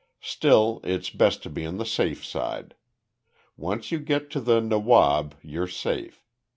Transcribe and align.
"Still, 0.23 0.81
it's 0.83 1.11
best 1.11 1.43
to 1.43 1.49
be 1.51 1.63
on 1.63 1.77
the 1.77 1.85
safe 1.85 2.25
side. 2.25 2.73
Once 3.55 3.91
you 3.91 3.99
get 3.99 4.31
to 4.31 4.39
the 4.39 4.59
Nawab 4.59 5.35
you're 5.43 5.67
safe. 5.67 6.25